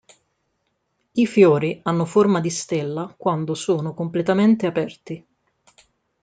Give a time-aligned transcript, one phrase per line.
[1.13, 5.23] I fiori hanno forma di stella quando sono completamente aperti.